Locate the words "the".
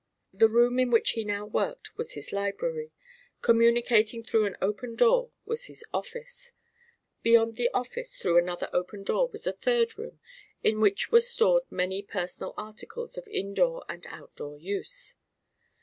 0.33-0.47, 7.55-7.69